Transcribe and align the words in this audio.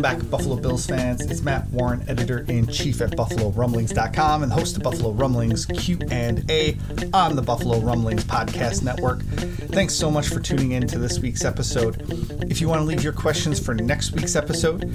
Welcome 0.00 0.18
back, 0.18 0.30
Buffalo 0.30 0.56
Bills 0.56 0.86
fans. 0.86 1.20
It's 1.20 1.42
Matt 1.42 1.68
Warren, 1.68 2.02
editor-in-chief 2.08 3.02
at 3.02 3.10
BuffaloRumblings.com 3.10 4.42
and 4.42 4.50
host 4.50 4.78
of 4.78 4.82
Buffalo 4.82 5.10
Rumblings 5.10 5.66
Q&A 5.66 6.78
on 7.12 7.36
the 7.36 7.42
Buffalo 7.42 7.80
Rumblings 7.80 8.24
Podcast 8.24 8.82
Network. 8.82 9.20
Thanks 9.20 9.92
so 9.92 10.10
much 10.10 10.28
for 10.28 10.40
tuning 10.40 10.72
in 10.72 10.86
to 10.86 10.98
this 10.98 11.18
week's 11.18 11.44
episode. 11.44 12.00
If 12.50 12.62
you 12.62 12.68
want 12.68 12.80
to 12.80 12.86
leave 12.86 13.04
your 13.04 13.12
questions 13.12 13.60
for 13.60 13.74
next 13.74 14.12
week's 14.12 14.36
episode, 14.36 14.90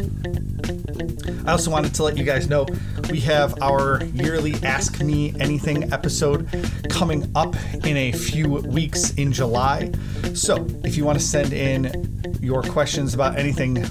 I 1.47 1.53
also 1.53 1.71
wanted 1.71 1.95
to 1.95 2.03
let 2.03 2.17
you 2.17 2.25
guys 2.25 2.49
know 2.49 2.67
we 3.11 3.21
have 3.21 3.61
our 3.63 4.03
yearly 4.05 4.55
Ask 4.63 5.03
Me 5.03 5.35
Anything 5.39 5.93
episode 5.93 6.49
coming 6.89 7.31
up 7.35 7.55
in 7.85 7.97
a 7.97 8.13
few 8.13 8.49
weeks 8.49 9.13
in 9.15 9.33
July. 9.33 9.93
So 10.35 10.67
if 10.85 10.97
you 10.97 11.05
want 11.05 11.19
to 11.19 11.25
send 11.25 11.53
in 11.53 12.39
your 12.41 12.63
questions 12.63 13.15
about 13.15 13.39
anything 13.39 13.85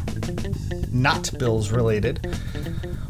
not 0.92 1.32
Bills 1.38 1.72
related, 1.72 2.28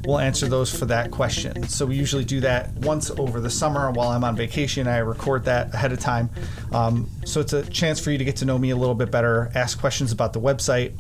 we'll 0.05 0.19
answer 0.19 0.47
those 0.47 0.75
for 0.77 0.85
that 0.85 1.11
question. 1.11 1.67
So 1.67 1.85
we 1.85 1.95
usually 1.95 2.25
do 2.25 2.39
that 2.41 2.73
once 2.73 3.09
over 3.11 3.39
the 3.39 3.49
summer 3.49 3.91
while 3.91 4.09
I'm 4.09 4.23
on 4.23 4.35
vacation. 4.35 4.87
I 4.87 4.97
record 4.97 5.45
that 5.45 5.73
ahead 5.73 5.91
of 5.91 5.99
time. 5.99 6.29
Um, 6.71 7.09
so 7.25 7.41
it's 7.41 7.53
a 7.53 7.63
chance 7.69 7.99
for 7.99 8.11
you 8.11 8.17
to 8.17 8.25
get 8.25 8.35
to 8.37 8.45
know 8.45 8.57
me 8.57 8.71
a 8.71 8.75
little 8.75 8.95
bit 8.95 9.11
better, 9.11 9.51
ask 9.55 9.79
questions 9.79 10.11
about 10.11 10.33
the 10.33 10.41
website, 10.41 10.99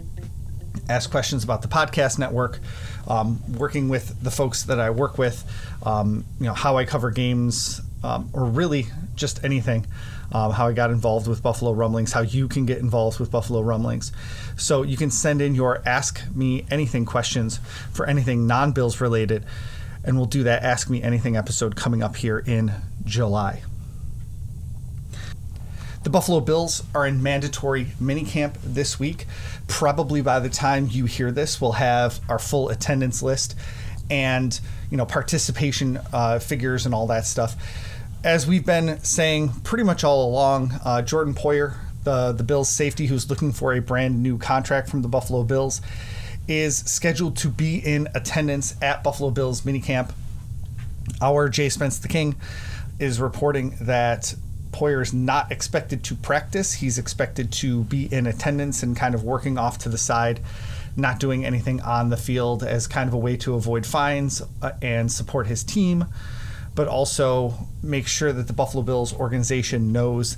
ask 0.89 1.09
questions 1.09 1.43
about 1.43 1.61
the 1.61 1.67
podcast 1.67 2.19
network, 2.19 2.59
um, 3.07 3.41
working 3.57 3.89
with 3.89 4.21
the 4.23 4.31
folks 4.31 4.63
that 4.63 4.79
I 4.79 4.89
work 4.89 5.17
with, 5.17 5.43
um, 5.83 6.25
you 6.39 6.47
know, 6.47 6.53
how 6.53 6.77
I 6.77 6.85
cover 6.85 7.11
games, 7.11 7.81
um, 8.03 8.29
or 8.33 8.45
really 8.45 8.87
just 9.15 9.43
anything. 9.43 9.85
Um, 10.31 10.51
how 10.51 10.67
I 10.67 10.73
got 10.73 10.89
involved 10.89 11.27
with 11.27 11.43
Buffalo 11.43 11.71
Rumblings, 11.71 12.11
how 12.11 12.21
you 12.21 12.47
can 12.47 12.65
get 12.65 12.79
involved 12.79 13.19
with 13.19 13.29
Buffalo 13.29 13.61
Rumblings. 13.61 14.11
So 14.57 14.81
you 14.81 14.97
can 14.97 15.11
send 15.11 15.39
in 15.39 15.53
your 15.53 15.83
Ask 15.85 16.19
Me 16.33 16.65
Anything 16.71 17.05
questions 17.05 17.59
for 17.93 18.07
anything 18.07 18.47
non 18.47 18.71
Bills 18.71 18.99
related, 18.99 19.45
and 20.03 20.17
we'll 20.17 20.25
do 20.25 20.43
that 20.43 20.63
Ask 20.63 20.89
Me 20.89 21.01
Anything 21.01 21.37
episode 21.37 21.75
coming 21.75 22.01
up 22.01 22.15
here 22.15 22.39
in 22.39 22.73
July. 23.05 23.61
The 26.05 26.11
Buffalo 26.11 26.39
Bills 26.39 26.83
are 26.93 27.07
in 27.07 27.23
mandatory 27.23 27.85
minicamp 27.99 28.57
this 28.63 28.99
week. 28.99 29.25
Probably 29.67 30.21
by 30.21 30.39
the 30.39 30.49
time 30.49 30.87
you 30.91 31.05
hear 31.05 31.31
this, 31.31 31.59
we'll 31.59 31.71
have 31.71 32.19
our 32.29 32.37
full 32.37 32.69
attendance 32.69 33.23
list 33.23 33.55
and 34.11 34.59
you 34.91 34.97
know 34.97 35.05
participation 35.07 35.99
uh, 36.13 36.37
figures 36.37 36.85
and 36.85 36.93
all 36.93 37.07
that 37.07 37.25
stuff. 37.25 37.55
As 38.23 38.45
we've 38.45 38.63
been 38.63 39.03
saying 39.03 39.49
pretty 39.63 39.83
much 39.83 40.03
all 40.03 40.29
along, 40.29 40.73
uh, 40.85 41.01
Jordan 41.01 41.33
Poyer, 41.33 41.73
the 42.03 42.33
the 42.33 42.43
Bills 42.43 42.69
safety 42.69 43.07
who's 43.07 43.27
looking 43.27 43.51
for 43.51 43.73
a 43.73 43.81
brand 43.81 44.21
new 44.21 44.37
contract 44.37 44.91
from 44.91 45.01
the 45.01 45.07
Buffalo 45.07 45.41
Bills, 45.41 45.81
is 46.47 46.77
scheduled 46.77 47.35
to 47.37 47.49
be 47.49 47.79
in 47.79 48.07
attendance 48.13 48.75
at 48.79 49.03
Buffalo 49.03 49.31
Bills 49.31 49.61
minicamp. 49.61 50.11
Our 51.19 51.49
Jay 51.49 51.69
Spence 51.69 51.97
the 51.97 52.09
King 52.09 52.35
is 52.99 53.19
reporting 53.19 53.75
that 53.81 54.35
Poyer 54.75 55.01
is 55.01 55.13
not 55.13 55.53
expected 55.53 56.03
to 56.03 56.15
practice. 56.15 56.73
He's 56.73 56.97
expected 56.97 57.49
to 57.53 57.85
be 57.85 58.13
in 58.13 58.27
attendance 58.27 58.83
and 58.83 58.93
kind 58.93 59.15
of 59.15 59.23
working 59.23 59.57
off 59.57 59.77
to 59.79 59.89
the 59.89 59.97
side, 59.97 60.41
not 60.97 61.17
doing 61.17 61.45
anything 61.45 61.79
on 61.79 62.09
the 62.09 62.17
field 62.17 62.61
as 62.61 62.85
kind 62.85 63.07
of 63.07 63.13
a 63.13 63.17
way 63.17 63.37
to 63.37 63.53
avoid 63.53 63.85
fines 63.85 64.41
uh, 64.61 64.71
and 64.81 65.09
support 65.09 65.47
his 65.47 65.63
team, 65.63 66.03
but 66.75 66.89
also 66.89 67.53
make 67.81 68.05
sure 68.05 68.33
that 68.33 68.47
the 68.47 68.53
Buffalo 68.53 68.83
Bills 68.83 69.13
organization 69.13 69.93
knows 69.93 70.35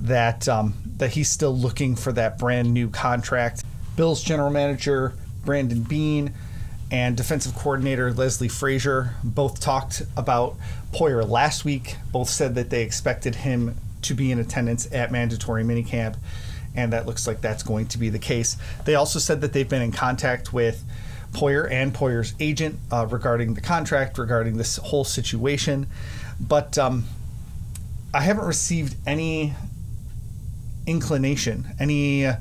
that 0.00 0.48
um, 0.48 0.74
that 0.96 1.10
he's 1.10 1.28
still 1.28 1.56
looking 1.56 1.94
for 1.94 2.10
that 2.10 2.38
brand 2.38 2.74
new 2.74 2.90
contract. 2.90 3.62
Bills 3.94 4.20
general 4.20 4.50
manager 4.50 5.14
Brandon 5.44 5.82
Beane 5.84 6.34
and 6.90 7.16
defensive 7.16 7.54
coordinator 7.54 8.12
Leslie 8.12 8.48
Frazier 8.48 9.14
both 9.22 9.60
talked 9.60 10.02
about 10.16 10.56
Poyer 10.92 11.28
last 11.28 11.64
week. 11.64 11.96
Both 12.12 12.28
said 12.28 12.54
that 12.56 12.70
they 12.70 12.82
expected 12.82 13.36
him 13.36 13.76
to 14.02 14.14
be 14.14 14.32
in 14.32 14.38
attendance 14.38 14.88
at 14.92 15.12
mandatory 15.12 15.62
minicamp, 15.62 16.16
and 16.74 16.92
that 16.92 17.06
looks 17.06 17.26
like 17.26 17.40
that's 17.40 17.62
going 17.62 17.86
to 17.88 17.98
be 17.98 18.08
the 18.08 18.18
case. 18.18 18.56
They 18.84 18.94
also 18.94 19.18
said 19.18 19.40
that 19.42 19.52
they've 19.52 19.68
been 19.68 19.82
in 19.82 19.92
contact 19.92 20.52
with 20.52 20.82
Poyer 21.32 21.70
and 21.70 21.94
Poyer's 21.94 22.34
agent 22.40 22.78
uh, 22.90 23.06
regarding 23.08 23.54
the 23.54 23.60
contract, 23.60 24.18
regarding 24.18 24.56
this 24.56 24.76
whole 24.76 25.04
situation, 25.04 25.86
but 26.40 26.76
um, 26.76 27.04
I 28.12 28.22
haven't 28.22 28.46
received 28.46 28.96
any 29.06 29.54
inclination, 30.86 31.68
any. 31.78 32.26
Uh, 32.26 32.36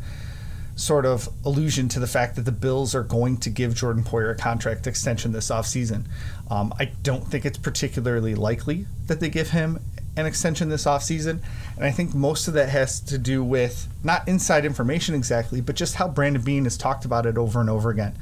sort 0.80 1.06
of 1.06 1.28
allusion 1.44 1.90
to 1.90 2.00
the 2.00 2.08
fact 2.08 2.38
that 2.38 2.44
the 2.44 2.52
Bills 2.52 2.96
are 2.96 3.04
going 3.04 3.38
to 3.38 3.50
give 3.50 3.76
Jordan 3.76 4.04
Poyer 4.04 4.32
a 4.32 4.36
contract 4.36 4.88
extension 4.88 5.34
this 5.34 5.50
offseason. 5.50 6.06
Um, 6.50 6.74
I 6.80 6.92
don't 7.04 7.28
think 7.28 7.46
it's 7.46 7.58
particularly 7.58 8.34
likely 8.34 8.88
that 9.08 9.20
they 9.20 9.30
give 9.30 9.50
him 9.50 9.80
an 10.16 10.26
extension 10.26 10.70
this 10.70 10.86
offseason. 10.86 11.40
And 11.76 11.86
I 11.86 11.92
think 11.92 12.16
most 12.16 12.48
of 12.48 12.54
that 12.54 12.70
has 12.70 13.02
to 13.02 13.18
do 13.18 13.44
with 13.44 13.90
not 14.04 14.28
inside 14.28 14.66
information 14.66 15.16
exactly, 15.16 15.60
but 15.60 15.76
just 15.76 15.96
how 15.96 16.08
Brandon 16.08 16.42
Beane 16.42 16.64
has 16.64 16.78
talked 16.78 17.04
about 17.04 17.26
it 17.26 17.38
over 17.38 17.60
and 17.60 17.70
over 17.70 17.90
again. 17.90 18.16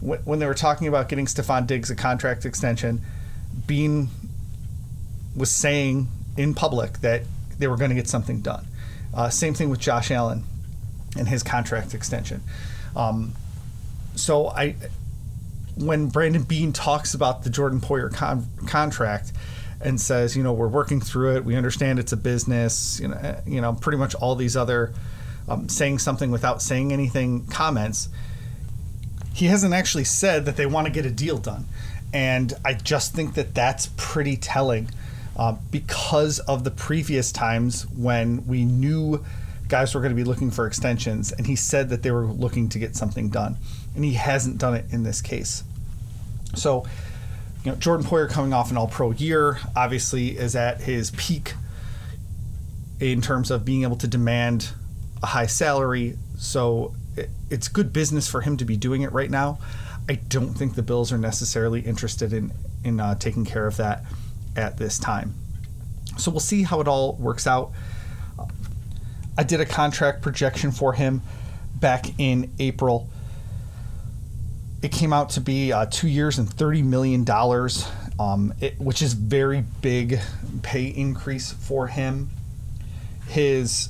When 0.00 0.38
they 0.38 0.46
were 0.46 0.54
talking 0.54 0.86
about 0.86 1.08
getting 1.08 1.26
Stefon 1.26 1.66
Diggs 1.66 1.90
a 1.90 1.96
contract 1.96 2.44
extension, 2.44 3.00
Beane 3.66 4.08
was 5.34 5.50
saying 5.50 6.08
in 6.36 6.54
public 6.54 7.00
that 7.00 7.22
they 7.58 7.66
were 7.66 7.76
going 7.76 7.90
to 7.90 7.96
get 7.96 8.08
something 8.08 8.40
done. 8.40 8.66
Uh, 9.12 9.28
same 9.28 9.54
thing 9.54 9.70
with 9.70 9.80
Josh 9.80 10.10
Allen 10.10 10.44
and 11.16 11.28
his 11.28 11.42
contract 11.42 11.94
extension. 11.94 12.42
Um, 12.96 13.34
so 14.14 14.48
I, 14.48 14.76
when 15.76 16.08
Brandon 16.08 16.42
Beane 16.42 16.72
talks 16.72 17.14
about 17.14 17.44
the 17.44 17.50
Jordan 17.50 17.80
Poyer 17.80 18.12
con- 18.12 18.46
contract 18.66 19.32
and 19.80 20.00
says, 20.00 20.36
you 20.36 20.42
know, 20.42 20.52
we're 20.52 20.68
working 20.68 21.00
through 21.00 21.36
it, 21.36 21.44
we 21.44 21.56
understand 21.56 21.98
it's 21.98 22.12
a 22.12 22.16
business, 22.16 23.00
you 23.00 23.08
know, 23.08 23.16
eh, 23.16 23.40
you 23.46 23.60
know, 23.60 23.72
pretty 23.72 23.98
much 23.98 24.14
all 24.14 24.34
these 24.34 24.56
other 24.56 24.92
um, 25.48 25.68
saying 25.68 25.98
something 25.98 26.30
without 26.30 26.62
saying 26.62 26.92
anything 26.92 27.46
comments. 27.46 28.08
he 29.34 29.46
hasn't 29.46 29.74
actually 29.74 30.04
said 30.04 30.44
that 30.46 30.56
they 30.56 30.64
want 30.64 30.86
to 30.86 30.92
get 30.92 31.04
a 31.04 31.10
deal 31.10 31.38
done. 31.38 31.66
And 32.12 32.54
I 32.64 32.74
just 32.74 33.14
think 33.14 33.34
that 33.34 33.52
that's 33.52 33.90
pretty 33.96 34.36
telling 34.36 34.88
uh, 35.36 35.56
because 35.72 36.38
of 36.38 36.62
the 36.62 36.70
previous 36.70 37.32
times 37.32 37.82
when 37.90 38.46
we 38.46 38.64
knew 38.64 39.24
guys 39.68 39.94
were 39.94 40.00
going 40.00 40.10
to 40.10 40.16
be 40.16 40.24
looking 40.24 40.50
for 40.50 40.66
extensions, 40.66 41.32
and 41.32 41.46
he 41.46 41.56
said 41.56 41.88
that 41.90 42.02
they 42.02 42.10
were 42.10 42.26
looking 42.26 42.68
to 42.70 42.78
get 42.78 42.96
something 42.96 43.28
done. 43.30 43.56
And 43.94 44.04
he 44.04 44.14
hasn't 44.14 44.58
done 44.58 44.74
it 44.74 44.86
in 44.90 45.02
this 45.02 45.22
case. 45.22 45.64
So, 46.54 46.84
you 47.64 47.72
know, 47.72 47.76
Jordan 47.76 48.06
Poyer 48.06 48.28
coming 48.28 48.52
off 48.52 48.70
an 48.70 48.76
all 48.76 48.88
pro 48.88 49.10
year 49.12 49.58
obviously 49.74 50.36
is 50.36 50.54
at 50.54 50.80
his 50.82 51.10
peak 51.12 51.54
in 53.00 53.20
terms 53.20 53.50
of 53.50 53.64
being 53.64 53.82
able 53.82 53.96
to 53.96 54.06
demand 54.06 54.72
a 55.22 55.26
high 55.26 55.46
salary. 55.46 56.16
So 56.38 56.94
it's 57.50 57.68
good 57.68 57.92
business 57.92 58.28
for 58.28 58.40
him 58.40 58.56
to 58.58 58.64
be 58.64 58.76
doing 58.76 59.02
it 59.02 59.12
right 59.12 59.30
now. 59.30 59.58
I 60.08 60.14
don't 60.14 60.52
think 60.52 60.74
the 60.74 60.82
Bills 60.82 61.12
are 61.12 61.18
necessarily 61.18 61.80
interested 61.80 62.32
in 62.32 62.52
in 62.84 63.00
uh, 63.00 63.14
taking 63.14 63.46
care 63.46 63.66
of 63.66 63.78
that 63.78 64.04
at 64.56 64.76
this 64.76 64.98
time. 64.98 65.34
So 66.18 66.30
we'll 66.30 66.40
see 66.40 66.62
how 66.62 66.80
it 66.80 66.88
all 66.88 67.14
works 67.14 67.46
out. 67.46 67.72
I 69.36 69.42
did 69.42 69.60
a 69.60 69.66
contract 69.66 70.22
projection 70.22 70.70
for 70.70 70.92
him 70.92 71.22
back 71.76 72.06
in 72.18 72.52
April. 72.58 73.08
It 74.82 74.92
came 74.92 75.12
out 75.12 75.30
to 75.30 75.40
be 75.40 75.72
uh, 75.72 75.86
two 75.86 76.08
years 76.08 76.38
and 76.38 76.48
thirty 76.48 76.82
million 76.82 77.24
dollars, 77.24 77.88
um, 78.18 78.52
which 78.78 79.02
is 79.02 79.14
very 79.14 79.64
big 79.80 80.20
pay 80.62 80.86
increase 80.86 81.52
for 81.52 81.86
him. 81.86 82.30
His 83.28 83.88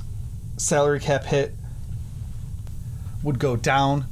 salary 0.57 1.01
cap 1.01 1.25
hit 1.25 1.55
would 3.23 3.39
go 3.39 3.57
down, 3.57 4.07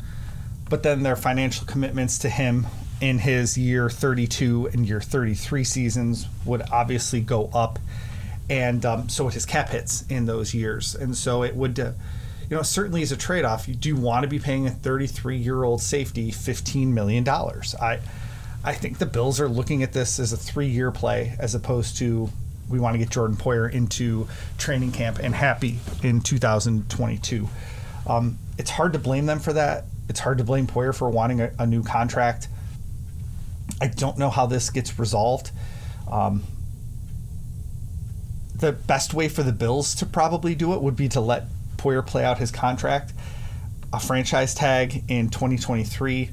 but 0.69 0.83
then 0.83 1.03
their 1.03 1.17
financial 1.17 1.67
commitments 1.67 2.19
to 2.19 2.29
him 2.29 2.67
in 3.01 3.19
his 3.19 3.59
year 3.59 3.91
32 3.91 4.71
and 4.73 4.87
year 4.87 5.01
33 5.01 5.65
seasons 5.65 6.27
would 6.45 6.63
obviously 6.71 7.21
go 7.21 7.51
up, 7.53 7.79
and 8.53 8.85
um, 8.85 9.09
so 9.09 9.29
his 9.29 9.47
cap 9.47 9.71
hits 9.71 10.05
in 10.11 10.27
those 10.27 10.53
years, 10.53 10.95
and 10.95 11.17
so 11.17 11.43
it 11.43 11.57
would. 11.57 11.81
Uh, 11.81 11.93
you 12.51 12.57
know, 12.59 12.63
certainly 12.63 13.01
as 13.01 13.11
a 13.11 13.17
trade-off, 13.17 13.67
you 13.67 13.75
do 13.75 13.97
want 13.97 14.25
to 14.25 14.29
be 14.29 14.39
paying 14.39 14.67
a 14.67 14.71
33-year-old 14.71 15.81
safety 15.81 16.31
15 16.31 16.93
million 16.93 17.25
dollars. 17.25 17.75
I, 17.77 18.01
I 18.63 18.75
think 18.75 18.99
the 18.99 19.07
Bills 19.07 19.41
are 19.41 19.49
looking 19.49 19.83
at 19.83 19.95
this 19.95 20.19
as 20.19 20.35
a 20.35 20.37
three-year 20.37 20.93
play 20.93 21.35
as 21.39 21.55
opposed 21.55 21.97
to 21.99 22.29
we 22.69 22.79
want 22.79 22.93
to 22.93 22.99
get 22.99 23.09
Jordan 23.09 23.39
Poyer 23.39 23.73
into 23.73 24.29
training 24.59 24.93
camp 24.93 25.19
and 25.19 25.35
happy 25.35 25.79
in 26.03 26.21
2022. 26.21 27.49
Um, 28.07 28.37
it's 28.59 28.71
hard 28.71 28.93
to 28.93 28.99
blame 28.99 29.25
them 29.25 29.41
for 29.41 29.55
that. 29.55 29.87
It's 30.11 30.21
hard 30.21 30.37
to 30.37 30.45
blame 30.45 30.67
Poyer 30.67 30.95
for 30.95 31.09
wanting 31.09 31.41
a, 31.41 31.53
a 31.59 31.67
new 31.67 31.83
contract. 31.83 32.49
I 33.81 33.87
don't 33.87 34.19
know 34.19 34.29
how 34.29 34.45
this 34.45 34.69
gets 34.69 34.99
resolved. 34.99 35.53
Um, 36.11 36.43
the 38.63 38.73
best 38.73 39.13
way 39.13 39.29
for 39.29 39.43
the 39.43 39.53
Bills 39.53 39.95
to 39.97 40.07
probably 40.07 40.55
do 40.55 40.73
it 40.73 40.81
would 40.81 40.95
be 40.95 41.09
to 41.09 41.21
let 41.21 41.47
Poyer 41.77 42.07
play 42.07 42.25
out 42.25 42.39
his 42.39 42.53
contract, 42.53 43.13
a 43.93 43.99
franchise 43.99 44.55
tag 44.55 45.03
in 45.09 45.29
2023, 45.29 46.31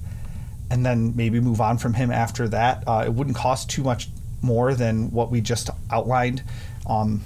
and 0.69 0.85
then 0.85 1.15
maybe 1.15 1.39
move 1.39 1.59
on 1.59 1.79
from 1.79 1.95
him 1.95 2.11
after 2.11 2.47
that. 2.47 2.83
Uh, 2.87 3.03
it 3.07 3.13
wouldn't 3.13 3.35
cost 3.35 3.71
too 3.71 3.81
much 3.81 4.09
more 4.43 4.75
than 4.75 5.09
what 5.09 5.31
we 5.31 5.41
just 5.41 5.71
outlined. 5.91 6.43
Um, 6.87 7.21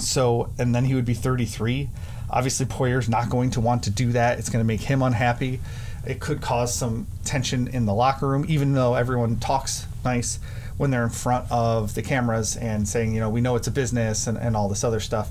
so, 0.00 0.52
and 0.58 0.74
then 0.74 0.84
he 0.84 0.96
would 0.96 1.04
be 1.04 1.14
33. 1.14 1.88
Obviously, 2.30 2.66
Poyer's 2.66 3.08
not 3.08 3.30
going 3.30 3.50
to 3.50 3.60
want 3.60 3.84
to 3.84 3.90
do 3.90 4.10
that. 4.12 4.40
It's 4.40 4.50
going 4.50 4.62
to 4.62 4.66
make 4.66 4.80
him 4.80 5.02
unhappy. 5.02 5.60
It 6.04 6.18
could 6.18 6.40
cause 6.40 6.74
some 6.74 7.06
tension 7.24 7.68
in 7.68 7.86
the 7.86 7.94
locker 7.94 8.26
room, 8.26 8.44
even 8.48 8.72
though 8.72 8.94
everyone 8.94 9.36
talks 9.36 9.86
nice 10.04 10.40
when 10.78 10.90
they're 10.90 11.04
in 11.04 11.10
front 11.10 11.50
of 11.50 11.94
the 11.94 12.02
cameras 12.02 12.56
and 12.56 12.88
saying, 12.88 13.12
you 13.12 13.20
know, 13.20 13.28
we 13.28 13.40
know 13.40 13.56
it's 13.56 13.66
a 13.66 13.70
business 13.70 14.26
and, 14.26 14.38
and 14.38 14.56
all 14.56 14.68
this 14.68 14.84
other 14.84 15.00
stuff. 15.00 15.30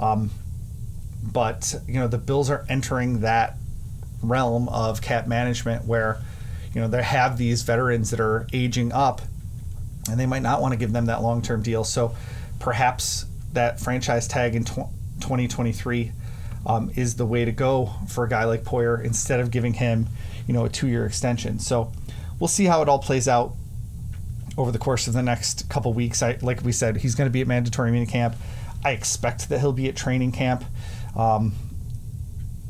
Um, 0.00 0.30
but, 1.22 1.74
you 1.86 1.94
know, 1.94 2.08
the 2.08 2.18
Bills 2.18 2.48
are 2.48 2.64
entering 2.68 3.20
that 3.20 3.56
realm 4.22 4.68
of 4.68 5.02
cap 5.02 5.26
management 5.26 5.84
where, 5.84 6.20
you 6.72 6.80
know, 6.80 6.88
they 6.88 7.02
have 7.02 7.36
these 7.36 7.62
veterans 7.62 8.10
that 8.10 8.20
are 8.20 8.46
aging 8.52 8.92
up 8.92 9.20
and 10.08 10.18
they 10.18 10.26
might 10.26 10.42
not 10.42 10.60
want 10.60 10.72
to 10.72 10.78
give 10.78 10.92
them 10.92 11.06
that 11.06 11.22
long 11.22 11.42
term 11.42 11.62
deal. 11.62 11.82
So 11.82 12.14
perhaps 12.60 13.26
that 13.52 13.80
franchise 13.80 14.28
tag 14.28 14.54
in 14.54 14.64
2023 14.64 16.12
um, 16.66 16.90
is 16.94 17.16
the 17.16 17.26
way 17.26 17.44
to 17.44 17.52
go 17.52 17.90
for 18.08 18.24
a 18.24 18.28
guy 18.28 18.44
like 18.44 18.62
Poyer 18.62 19.02
instead 19.02 19.40
of 19.40 19.50
giving 19.50 19.74
him, 19.74 20.06
you 20.46 20.54
know, 20.54 20.64
a 20.64 20.68
two 20.68 20.86
year 20.86 21.04
extension. 21.04 21.58
So 21.58 21.90
we'll 22.38 22.48
see 22.48 22.66
how 22.66 22.82
it 22.82 22.88
all 22.88 22.98
plays 22.98 23.26
out 23.26 23.54
over 24.56 24.70
the 24.70 24.78
course 24.78 25.06
of 25.06 25.14
the 25.14 25.22
next 25.22 25.68
couple 25.68 25.92
weeks. 25.92 26.22
I, 26.22 26.38
like 26.42 26.62
we 26.62 26.72
said, 26.72 26.98
he's 26.98 27.14
going 27.14 27.28
to 27.28 27.32
be 27.32 27.40
at 27.40 27.46
mandatory 27.46 27.90
mini 27.90 28.06
camp. 28.06 28.36
I 28.84 28.90
expect 28.92 29.48
that 29.48 29.60
he'll 29.60 29.72
be 29.72 29.88
at 29.88 29.96
training 29.96 30.32
camp. 30.32 30.64
Um, 31.16 31.52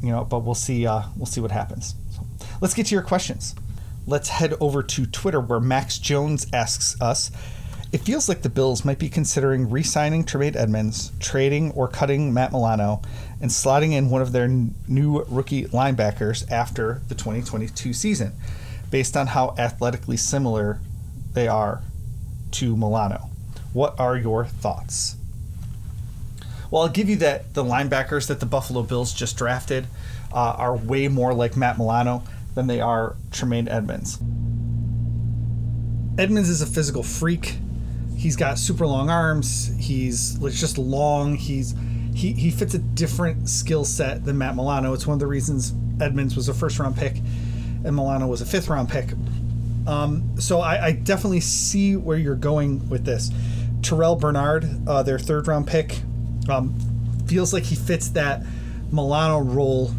you 0.03 0.11
know, 0.11 0.25
but 0.25 0.41
we'll 0.41 0.55
see. 0.55 0.87
Uh, 0.87 1.03
we'll 1.17 1.27
see 1.27 1.41
what 1.41 1.51
happens. 1.51 1.95
So 2.11 2.23
let's 2.61 2.75
get 2.75 2.87
to 2.87 2.95
your 2.95 3.03
questions. 3.03 3.55
Let's 4.07 4.29
head 4.29 4.55
over 4.61 4.83
to 4.83 5.07
Twitter 5.07 5.41
where 5.41 5.61
Max 5.61 5.99
Jones 5.99 6.47
asks 6.53 7.01
us 7.01 7.31
it 7.95 8.01
feels 8.01 8.29
like 8.29 8.43
the 8.43 8.49
Bills 8.49 8.85
might 8.85 8.99
be 8.99 9.09
considering 9.09 9.71
re 9.71 9.85
signing 9.85 10.25
Tremaine 10.25 10.57
Edmunds, 10.57 11.13
trading 11.21 11.71
or 11.77 11.87
cutting 11.87 12.35
Matt 12.35 12.51
Milano, 12.51 13.01
and 13.41 13.53
slotting 13.53 13.93
in 13.93 14.11
one 14.11 14.21
of 14.21 14.33
their 14.33 14.47
n- 14.47 14.75
new 14.89 15.23
rookie 15.29 15.67
linebackers 15.67 16.51
after 16.51 17.03
the 17.07 17.15
2022 17.15 17.93
season, 17.93 18.33
based 18.91 19.17
on 19.17 19.29
how 19.29 19.55
athletically 19.57 20.17
similar 20.17 20.81
they 21.35 21.49
are 21.49 21.83
to 22.53 22.77
Milano. 22.77 23.31
What 23.73 23.99
are 23.99 24.17
your 24.17 24.45
thoughts? 24.45 25.17
Well, 26.71 26.83
I'll 26.83 26.89
give 26.89 27.09
you 27.09 27.17
that 27.17 27.55
the 27.55 27.63
linebackers 27.65 28.27
that 28.29 28.41
the 28.41 28.47
Buffalo 28.47 28.83
Bills 28.83 29.13
just 29.13 29.37
drafted 29.37 29.87
uh, 30.33 30.55
are 30.59 30.77
way 30.77 31.09
more 31.09 31.35
like 31.35 31.57
Matt 31.57 31.79
Milano 31.79 32.23
than 32.55 32.67
they 32.67 32.81
are 32.81 33.17
Tremaine 33.31 33.69
Edmunds. 33.69 34.19
Edmunds 36.17 36.49
is 36.49 36.63
a 36.63 36.67
physical 36.67 37.03
freak 37.03 37.57
he's 38.25 38.37
got 38.37 38.59
super 38.59 38.87
long 38.87 39.11
arms. 39.11 39.71
He's 39.79 40.39
just 40.59 40.79
long. 40.79 41.37
He's 41.37 41.75
he, 42.15 42.33
he 42.33 42.51
fits 42.51 42.73
a 42.73 42.79
different 42.79 43.51
skill 43.51 43.85
set 43.85 44.25
than 44.25 44.39
Matt 44.39 44.57
Milano. 44.57 44.95
It's 44.95 45.07
one 45.07 45.15
of 45.15 45.21
the 45.21 45.27
reasons 45.27 45.75
Edmunds 46.01 46.35
was 46.35 46.49
a 46.49 46.55
first 46.55 46.79
round 46.79 46.97
pick 46.97 47.17
and 47.85 47.95
Milano 47.95 48.27
was 48.27 48.41
a 48.41 48.47
fifth 48.47 48.69
round 48.69 48.89
pick. 48.89 49.11
Um, 49.87 50.41
so 50.41 50.61
I, 50.61 50.87
I, 50.87 50.93
definitely 50.93 51.41
see 51.41 51.95
where 51.95 52.17
you're 52.17 52.35
going 52.35 52.89
with 52.89 53.05
this. 53.05 53.31
Terrell 53.83 54.17
Bernard, 54.17 54.67
uh, 54.89 55.03
their 55.03 55.19
third 55.19 55.47
round 55.47 55.67
pick, 55.67 56.01
um, 56.49 56.75
feels 57.27 57.53
like 57.53 57.65
he 57.65 57.75
fits 57.75 58.09
that 58.11 58.43
Milano 58.91 59.41
role 59.41 59.91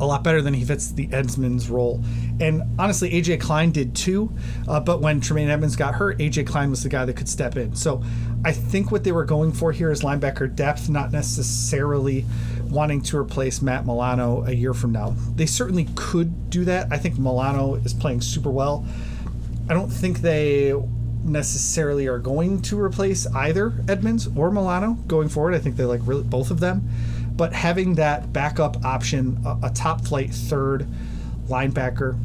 a 0.00 0.06
lot 0.06 0.24
better 0.24 0.42
than 0.42 0.54
he 0.54 0.64
fits 0.64 0.92
the 0.92 1.08
Edmunds 1.12 1.70
role. 1.70 2.02
And 2.40 2.62
honestly, 2.78 3.10
AJ 3.10 3.40
Klein 3.40 3.70
did 3.70 3.94
too. 3.94 4.32
Uh, 4.66 4.80
but 4.80 5.00
when 5.00 5.20
Tremaine 5.20 5.50
Edmunds 5.50 5.76
got 5.76 5.94
hurt, 5.94 6.18
AJ 6.18 6.46
Klein 6.46 6.70
was 6.70 6.82
the 6.82 6.88
guy 6.88 7.04
that 7.04 7.16
could 7.16 7.28
step 7.28 7.56
in. 7.56 7.74
So 7.76 8.02
I 8.44 8.52
think 8.52 8.90
what 8.90 9.04
they 9.04 9.12
were 9.12 9.24
going 9.24 9.52
for 9.52 9.72
here 9.72 9.90
is 9.90 10.02
linebacker 10.02 10.54
depth, 10.54 10.88
not 10.88 11.12
necessarily 11.12 12.24
wanting 12.74 13.00
to 13.02 13.16
replace 13.16 13.62
Matt 13.62 13.86
Milano 13.86 14.44
a 14.44 14.52
year 14.52 14.74
from 14.74 14.92
now. 14.92 15.14
They 15.36 15.46
certainly 15.46 15.88
could 15.94 16.50
do 16.50 16.64
that. 16.64 16.88
I 16.90 16.98
think 16.98 17.18
Milano 17.18 17.76
is 17.76 17.94
playing 17.94 18.20
super 18.20 18.50
well. 18.50 18.84
I 19.68 19.74
don't 19.74 19.88
think 19.88 20.20
they 20.20 20.74
necessarily 21.24 22.06
are 22.06 22.18
going 22.18 22.60
to 22.62 22.78
replace 22.78 23.26
either 23.28 23.72
Edmunds 23.88 24.28
or 24.36 24.50
Milano 24.50 24.94
going 25.06 25.28
forward. 25.28 25.54
I 25.54 25.58
think 25.58 25.76
they 25.76 25.84
like 25.84 26.00
really 26.04 26.22
both 26.22 26.50
of 26.50 26.60
them. 26.60 26.86
But 27.36 27.52
having 27.52 27.94
that 27.94 28.32
backup 28.32 28.84
option, 28.84 29.40
a, 29.44 29.66
a 29.68 29.70
top 29.70 30.02
flight 30.02 30.30
third 30.30 30.86
linebacker, 31.48 32.18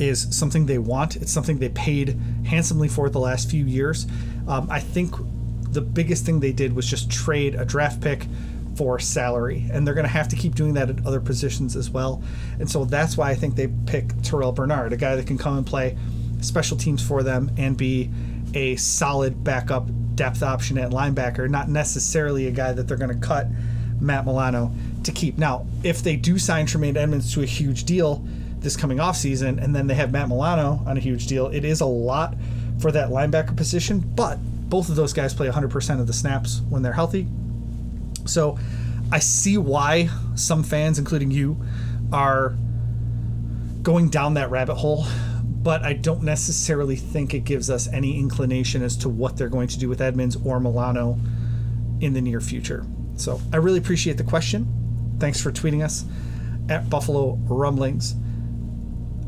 is 0.00 0.34
something 0.36 0.66
they 0.66 0.78
want. 0.78 1.16
It's 1.16 1.32
something 1.32 1.58
they 1.58 1.68
paid 1.70 2.18
handsomely 2.46 2.88
for 2.88 3.10
the 3.10 3.20
last 3.20 3.50
few 3.50 3.64
years. 3.64 4.06
Um, 4.46 4.68
I 4.70 4.80
think 4.80 5.14
the 5.72 5.80
biggest 5.80 6.24
thing 6.24 6.40
they 6.40 6.52
did 6.52 6.74
was 6.74 6.86
just 6.86 7.10
trade 7.10 7.54
a 7.54 7.64
draft 7.64 8.00
pick 8.00 8.26
for 8.78 9.00
salary, 9.00 9.68
and 9.72 9.84
they're 9.84 9.92
going 9.92 10.06
to 10.06 10.12
have 10.12 10.28
to 10.28 10.36
keep 10.36 10.54
doing 10.54 10.72
that 10.74 10.88
at 10.88 11.04
other 11.04 11.18
positions 11.18 11.74
as 11.74 11.90
well. 11.90 12.22
And 12.60 12.70
so 12.70 12.84
that's 12.84 13.16
why 13.16 13.30
I 13.30 13.34
think 13.34 13.56
they 13.56 13.66
pick 13.86 14.12
Terrell 14.22 14.52
Bernard, 14.52 14.92
a 14.92 14.96
guy 14.96 15.16
that 15.16 15.26
can 15.26 15.36
come 15.36 15.58
and 15.58 15.66
play 15.66 15.98
special 16.40 16.76
teams 16.76 17.06
for 17.06 17.24
them 17.24 17.50
and 17.58 17.76
be 17.76 18.08
a 18.54 18.76
solid 18.76 19.42
backup 19.42 19.88
depth 20.14 20.44
option 20.44 20.78
at 20.78 20.92
linebacker, 20.92 21.50
not 21.50 21.68
necessarily 21.68 22.46
a 22.46 22.52
guy 22.52 22.72
that 22.72 22.86
they're 22.86 22.96
going 22.96 23.12
to 23.12 23.26
cut 23.26 23.48
Matt 24.00 24.24
Milano 24.24 24.72
to 25.02 25.10
keep. 25.10 25.38
Now, 25.38 25.66
if 25.82 26.04
they 26.04 26.14
do 26.14 26.38
sign 26.38 26.66
Tremaine 26.66 26.96
Edmunds 26.96 27.34
to 27.34 27.42
a 27.42 27.46
huge 27.46 27.82
deal 27.82 28.24
this 28.60 28.76
coming 28.76 29.00
off 29.00 29.16
season, 29.16 29.58
and 29.58 29.74
then 29.74 29.88
they 29.88 29.94
have 29.94 30.12
Matt 30.12 30.28
Milano 30.28 30.84
on 30.86 30.96
a 30.96 31.00
huge 31.00 31.26
deal, 31.26 31.48
it 31.48 31.64
is 31.64 31.80
a 31.80 31.86
lot 31.86 32.36
for 32.78 32.92
that 32.92 33.10
linebacker 33.10 33.56
position. 33.56 33.98
But 33.98 34.38
both 34.70 34.88
of 34.88 34.94
those 34.94 35.12
guys 35.12 35.34
play 35.34 35.48
100% 35.48 36.00
of 36.00 36.06
the 36.06 36.12
snaps 36.12 36.60
when 36.68 36.82
they're 36.82 36.92
healthy. 36.92 37.26
So 38.28 38.58
I 39.10 39.18
see 39.18 39.58
why 39.58 40.10
some 40.34 40.62
fans, 40.62 40.98
including 40.98 41.30
you, 41.30 41.60
are 42.12 42.56
going 43.82 44.10
down 44.10 44.34
that 44.34 44.50
rabbit 44.50 44.74
hole, 44.74 45.06
but 45.62 45.82
I 45.82 45.94
don't 45.94 46.22
necessarily 46.22 46.96
think 46.96 47.34
it 47.34 47.40
gives 47.40 47.70
us 47.70 47.88
any 47.88 48.18
inclination 48.18 48.82
as 48.82 48.96
to 48.98 49.08
what 49.08 49.36
they're 49.36 49.48
going 49.48 49.68
to 49.68 49.78
do 49.78 49.88
with 49.88 50.00
Edmunds 50.00 50.36
or 50.36 50.60
Milano 50.60 51.18
in 52.00 52.12
the 52.12 52.20
near 52.20 52.40
future. 52.40 52.84
So 53.16 53.40
I 53.52 53.56
really 53.56 53.78
appreciate 53.78 54.16
the 54.16 54.24
question. 54.24 55.16
Thanks 55.18 55.40
for 55.40 55.50
tweeting 55.50 55.84
us 55.84 56.04
at 56.68 56.88
Buffalo 56.88 57.38
Rumblings. 57.42 58.14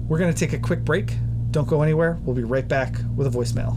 We're 0.08 0.18
going 0.18 0.32
to 0.32 0.38
take 0.38 0.52
a 0.52 0.58
quick 0.58 0.84
break. 0.84 1.14
Don't 1.50 1.66
go 1.68 1.82
anywhere. 1.82 2.18
We'll 2.24 2.36
be 2.36 2.44
right 2.44 2.66
back 2.66 2.94
with 3.16 3.26
a 3.26 3.30
voicemail. 3.30 3.76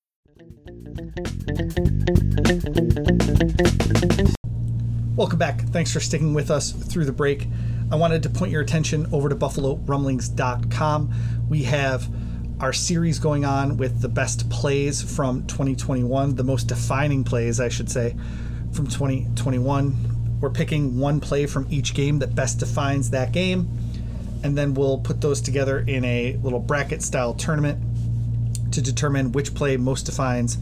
Welcome 5.15 5.39
back. 5.39 5.61
Thanks 5.67 5.93
for 5.93 6.01
sticking 6.01 6.33
with 6.33 6.51
us 6.51 6.71
through 6.71 7.05
the 7.05 7.13
break. 7.13 7.47
I 7.91 7.95
wanted 7.95 8.23
to 8.23 8.29
point 8.29 8.51
your 8.51 8.61
attention 8.61 9.07
over 9.13 9.29
to 9.29 9.35
BuffaloRumblings.com. 9.35 11.13
We 11.47 11.63
have 11.63 12.09
our 12.59 12.73
series 12.73 13.19
going 13.19 13.45
on 13.45 13.77
with 13.77 14.01
the 14.01 14.09
best 14.09 14.49
plays 14.49 15.01
from 15.01 15.47
2021, 15.47 16.35
the 16.35 16.43
most 16.43 16.67
defining 16.67 17.23
plays, 17.23 17.61
I 17.61 17.69
should 17.69 17.89
say, 17.89 18.15
from 18.73 18.87
2021. 18.87 20.39
We're 20.41 20.49
picking 20.49 20.99
one 20.99 21.21
play 21.21 21.45
from 21.45 21.67
each 21.69 21.93
game 21.93 22.19
that 22.19 22.35
best 22.35 22.59
defines 22.59 23.11
that 23.11 23.31
game, 23.31 23.69
and 24.43 24.57
then 24.57 24.73
we'll 24.73 24.97
put 24.97 25.21
those 25.21 25.39
together 25.39 25.79
in 25.79 26.03
a 26.03 26.35
little 26.43 26.59
bracket 26.59 27.01
style 27.01 27.33
tournament 27.33 27.81
to 28.73 28.81
determine 28.81 29.31
which 29.31 29.53
play 29.53 29.77
most 29.77 30.05
defines 30.05 30.57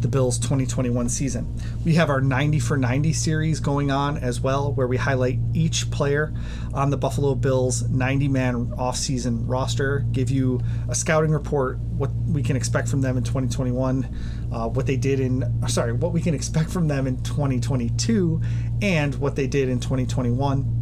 the 0.00 0.08
Bills 0.08 0.38
2021 0.38 1.08
season. 1.08 1.52
We 1.84 1.94
have 1.94 2.10
our 2.10 2.20
90 2.20 2.60
for 2.60 2.76
90 2.76 3.12
series 3.12 3.60
going 3.60 3.90
on 3.90 4.18
as 4.18 4.40
well, 4.40 4.72
where 4.72 4.86
we 4.86 4.96
highlight 4.96 5.38
each 5.54 5.90
player 5.90 6.32
on 6.72 6.90
the 6.90 6.96
Buffalo 6.96 7.34
Bills 7.34 7.82
90 7.88 8.28
man 8.28 8.66
offseason 8.72 9.42
roster, 9.46 10.00
give 10.12 10.30
you 10.30 10.60
a 10.88 10.94
scouting 10.94 11.30
report, 11.30 11.78
what 11.78 12.12
we 12.26 12.42
can 12.42 12.56
expect 12.56 12.88
from 12.88 13.00
them 13.00 13.16
in 13.16 13.24
2021, 13.24 14.08
uh, 14.52 14.68
what 14.68 14.86
they 14.86 14.96
did 14.96 15.20
in, 15.20 15.44
sorry, 15.68 15.92
what 15.92 16.12
we 16.12 16.20
can 16.20 16.34
expect 16.34 16.70
from 16.70 16.88
them 16.88 17.06
in 17.06 17.22
2022, 17.22 18.40
and 18.82 19.14
what 19.16 19.34
they 19.34 19.46
did 19.46 19.68
in 19.68 19.80
2021 19.80 20.74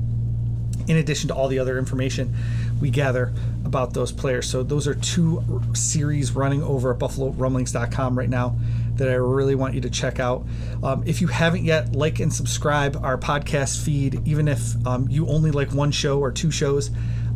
in 0.88 0.98
addition 0.98 1.28
to 1.28 1.34
all 1.34 1.48
the 1.48 1.58
other 1.58 1.78
information 1.78 2.34
we 2.80 2.90
gather 2.90 3.32
about 3.64 3.94
those 3.94 4.12
players. 4.12 4.48
So 4.48 4.62
those 4.62 4.86
are 4.86 4.94
two 4.94 5.62
series 5.74 6.32
running 6.32 6.62
over 6.62 6.92
at 6.92 6.98
buffalorumblings.com 6.98 8.16
right 8.16 8.28
now 8.28 8.56
that 8.96 9.08
I 9.08 9.14
really 9.14 9.54
want 9.54 9.74
you 9.74 9.80
to 9.82 9.90
check 9.90 10.20
out. 10.20 10.46
Um, 10.82 11.02
if 11.06 11.20
you 11.20 11.28
haven't 11.28 11.64
yet, 11.64 11.94
like 11.94 12.20
and 12.20 12.32
subscribe 12.32 12.96
our 13.02 13.18
podcast 13.18 13.84
feed, 13.84 14.26
even 14.26 14.48
if 14.48 14.86
um, 14.86 15.08
you 15.08 15.26
only 15.28 15.50
like 15.50 15.72
one 15.72 15.90
show 15.90 16.20
or 16.20 16.32
two 16.32 16.50
shows 16.50 16.90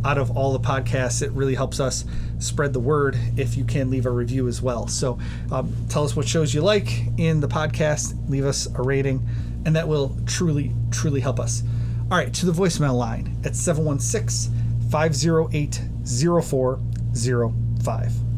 out 0.04 0.18
of 0.18 0.36
all 0.36 0.52
the 0.52 0.60
podcasts, 0.60 1.22
it 1.22 1.30
really 1.32 1.54
helps 1.54 1.80
us 1.80 2.04
spread 2.38 2.72
the 2.72 2.80
word 2.80 3.18
if 3.36 3.56
you 3.56 3.64
can 3.64 3.90
leave 3.90 4.06
a 4.06 4.10
review 4.10 4.48
as 4.48 4.62
well. 4.62 4.86
So 4.86 5.18
um, 5.52 5.74
tell 5.88 6.04
us 6.04 6.16
what 6.16 6.26
shows 6.26 6.54
you 6.54 6.62
like 6.62 7.06
in 7.18 7.40
the 7.40 7.48
podcast, 7.48 8.16
leave 8.28 8.44
us 8.44 8.66
a 8.74 8.82
rating, 8.82 9.26
and 9.66 9.76
that 9.76 9.86
will 9.86 10.16
truly, 10.26 10.72
truly 10.90 11.20
help 11.20 11.38
us. 11.38 11.62
All 12.10 12.18
right, 12.18 12.32
to 12.34 12.46
the 12.46 12.52
voicemail 12.52 12.96
line 12.96 13.36
at 13.44 13.54
716 13.54 14.52
508 14.90 15.80
0405. 16.04 18.29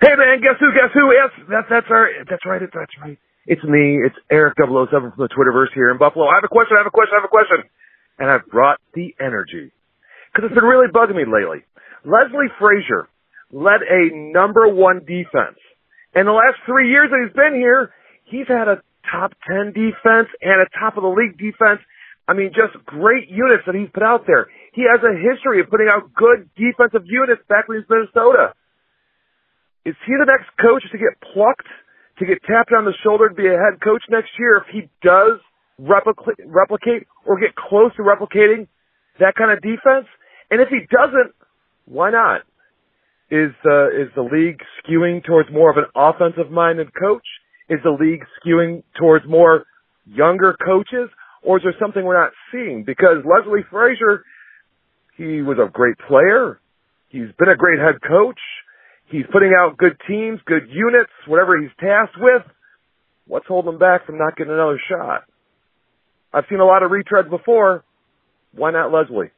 Hey 0.00 0.16
man, 0.16 0.40
guess 0.40 0.56
who? 0.56 0.72
Guess 0.72 0.96
who? 0.96 1.12
Yes, 1.12 1.28
that's 1.44 1.68
that's 1.68 1.90
our 1.92 2.08
That's 2.24 2.44
right. 2.48 2.60
That's 2.64 2.96
right. 3.04 3.18
It's 3.44 3.62
me. 3.64 4.00
It's 4.00 4.16
Eric 4.32 4.56
007 4.56 4.88
from 4.88 5.12
the 5.16 5.28
Twitterverse 5.28 5.76
here 5.76 5.92
in 5.92 5.98
Buffalo. 5.98 6.24
I 6.24 6.40
have 6.40 6.44
a 6.44 6.48
question. 6.48 6.76
I 6.76 6.80
have 6.80 6.88
a 6.88 6.96
question. 6.96 7.12
I 7.12 7.20
have 7.20 7.28
a 7.28 7.36
question. 7.36 7.58
And 8.16 8.30
I've 8.32 8.48
brought 8.48 8.80
the 8.96 9.12
energy 9.20 9.72
because 10.32 10.48
it's 10.48 10.56
been 10.56 10.64
really 10.64 10.88
bugging 10.88 11.20
me 11.20 11.28
lately. 11.28 11.68
Leslie 12.08 12.48
Frazier 12.56 13.12
led 13.52 13.84
a 13.84 14.08
number 14.32 14.72
one 14.72 15.04
defense. 15.04 15.60
In 16.16 16.24
the 16.24 16.32
last 16.32 16.64
three 16.64 16.88
years 16.88 17.12
that 17.12 17.20
he's 17.20 17.36
been 17.36 17.60
here, 17.60 17.92
he's 18.24 18.48
had 18.48 18.72
a 18.72 18.80
top 19.04 19.36
10 19.52 19.76
defense 19.76 20.32
and 20.40 20.64
a 20.64 20.68
top 20.80 20.96
of 20.96 21.04
the 21.04 21.12
league 21.12 21.36
defense. 21.36 21.84
I 22.24 22.32
mean, 22.32 22.56
just 22.56 22.72
great 22.88 23.28
units 23.28 23.68
that 23.68 23.76
he's 23.76 23.92
put 23.92 24.02
out 24.02 24.24
there. 24.24 24.48
He 24.72 24.88
has 24.88 25.04
a 25.04 25.12
history 25.12 25.60
of 25.60 25.68
putting 25.68 25.92
out 25.92 26.08
good 26.14 26.48
defensive 26.56 27.04
units 27.04 27.44
back 27.52 27.68
when 27.68 27.80
he 27.80 27.84
was 27.84 27.90
Minnesota. 27.90 28.56
Is 29.84 29.94
he 30.06 30.12
the 30.18 30.28
next 30.28 30.50
coach 30.60 30.84
to 30.92 30.98
get 30.98 31.16
plucked, 31.32 31.68
to 32.18 32.26
get 32.26 32.42
tapped 32.44 32.72
on 32.76 32.84
the 32.84 32.92
shoulder 33.02 33.28
to 33.28 33.34
be 33.34 33.46
a 33.46 33.56
head 33.56 33.80
coach 33.82 34.02
next 34.10 34.30
year 34.38 34.58
if 34.58 34.68
he 34.72 34.90
does 35.02 35.40
replicate, 35.78 36.36
replicate 36.44 37.08
or 37.24 37.40
get 37.40 37.56
close 37.56 37.94
to 37.96 38.02
replicating 38.02 38.68
that 39.18 39.34
kind 39.34 39.50
of 39.50 39.60
defense? 39.62 40.06
And 40.50 40.60
if 40.60 40.68
he 40.68 40.80
doesn't, 40.90 41.32
why 41.86 42.10
not? 42.10 42.42
Is 43.30 43.54
uh, 43.64 43.88
is 43.94 44.10
the 44.16 44.26
league 44.26 44.58
skewing 44.82 45.24
towards 45.24 45.50
more 45.52 45.70
of 45.70 45.76
an 45.76 45.86
offensive 45.94 46.50
minded 46.50 46.88
coach? 46.92 47.22
Is 47.68 47.78
the 47.84 47.90
league 47.90 48.24
skewing 48.42 48.82
towards 48.98 49.24
more 49.28 49.64
younger 50.04 50.56
coaches? 50.64 51.08
Or 51.42 51.58
is 51.58 51.62
there 51.62 51.74
something 51.80 52.04
we're 52.04 52.20
not 52.20 52.32
seeing? 52.52 52.84
Because 52.84 53.24
Leslie 53.24 53.64
Frazier, 53.70 54.24
he 55.16 55.42
was 55.42 55.58
a 55.58 55.70
great 55.70 55.96
player. 56.08 56.60
He's 57.08 57.30
been 57.38 57.48
a 57.48 57.56
great 57.56 57.78
head 57.78 58.02
coach. 58.02 58.38
He's 59.10 59.26
putting 59.32 59.52
out 59.56 59.76
good 59.76 59.96
teams, 60.06 60.40
good 60.46 60.68
units, 60.70 61.10
whatever 61.26 61.60
he's 61.60 61.70
tasked 61.80 62.16
with. 62.18 62.42
What's 63.26 63.46
holding 63.46 63.72
him 63.72 63.78
back 63.78 64.06
from 64.06 64.18
not 64.18 64.36
getting 64.36 64.52
another 64.52 64.80
shot? 64.88 65.24
I've 66.32 66.44
seen 66.48 66.60
a 66.60 66.64
lot 66.64 66.84
of 66.84 66.92
retreads 66.92 67.28
before. 67.28 67.84
Why 68.52 68.70
not 68.70 68.92
Leslie? 68.92 69.30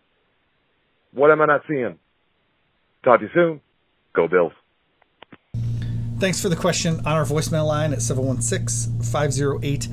What 1.14 1.30
am 1.30 1.40
I 1.40 1.46
not 1.46 1.62
seeing? 1.68 1.98
Talk 3.04 3.20
to 3.20 3.26
you 3.26 3.30
soon. 3.34 3.60
Go 4.14 4.28
Bills. 4.28 4.52
Thanks 6.18 6.40
for 6.40 6.48
the 6.48 6.56
question 6.56 6.98
on 7.00 7.16
our 7.16 7.24
voicemail 7.24 7.66
line 7.66 7.92
at 7.92 8.02
716 8.02 9.02
508 9.02 9.88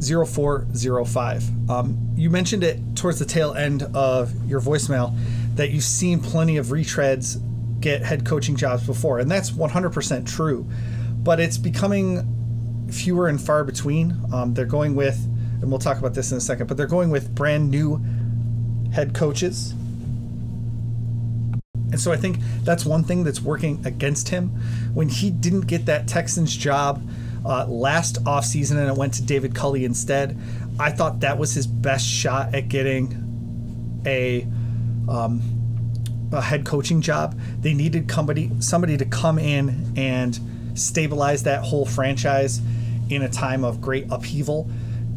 0405. 0.00 1.70
Um, 1.70 2.12
you 2.16 2.30
mentioned 2.30 2.64
it 2.64 2.80
towards 2.96 3.18
the 3.18 3.24
tail 3.24 3.54
end 3.54 3.82
of 3.94 4.32
your 4.48 4.60
voicemail 4.60 5.16
that 5.54 5.70
you've 5.70 5.84
seen 5.84 6.20
plenty 6.20 6.56
of 6.56 6.66
retreads 6.66 7.40
get 7.80 8.02
head 8.02 8.24
coaching 8.24 8.56
jobs 8.56 8.86
before, 8.86 9.18
and 9.18 9.30
that's 9.30 9.50
100% 9.50 10.26
true. 10.26 10.68
But 11.22 11.40
it's 11.40 11.58
becoming 11.58 12.88
fewer 12.90 13.28
and 13.28 13.40
far 13.40 13.64
between. 13.64 14.18
Um, 14.32 14.54
they're 14.54 14.64
going 14.64 14.94
with, 14.94 15.16
and 15.60 15.70
we'll 15.70 15.80
talk 15.80 15.98
about 15.98 16.14
this 16.14 16.32
in 16.32 16.38
a 16.38 16.40
second, 16.40 16.66
but 16.66 16.76
they're 16.76 16.86
going 16.86 17.10
with 17.10 17.34
brand 17.34 17.70
new 17.70 18.02
head 18.92 19.14
coaches. 19.14 19.74
And 21.90 22.00
so 22.00 22.12
I 22.12 22.16
think 22.16 22.38
that's 22.64 22.84
one 22.84 23.02
thing 23.02 23.24
that's 23.24 23.40
working 23.40 23.84
against 23.86 24.28
him. 24.28 24.48
When 24.92 25.08
he 25.08 25.30
didn't 25.30 25.62
get 25.62 25.86
that 25.86 26.06
Texans 26.06 26.54
job 26.56 27.02
uh, 27.44 27.66
last 27.66 28.22
offseason 28.24 28.78
and 28.78 28.88
it 28.88 28.94
went 28.94 29.14
to 29.14 29.22
David 29.22 29.54
Culley 29.54 29.84
instead, 29.84 30.38
I 30.78 30.90
thought 30.90 31.20
that 31.20 31.38
was 31.38 31.54
his 31.54 31.66
best 31.66 32.06
shot 32.06 32.54
at 32.54 32.68
getting 32.68 34.02
a 34.06 34.46
um, 35.08 35.40
a 36.32 36.40
head 36.40 36.64
coaching 36.64 37.00
job. 37.00 37.38
They 37.60 37.74
needed 37.74 38.10
somebody 38.10 38.50
somebody 38.60 38.96
to 38.96 39.04
come 39.04 39.38
in 39.38 39.92
and 39.96 40.38
stabilize 40.74 41.42
that 41.44 41.62
whole 41.62 41.86
franchise 41.86 42.60
in 43.10 43.22
a 43.22 43.28
time 43.28 43.64
of 43.64 43.80
great 43.80 44.06
upheaval. 44.10 44.68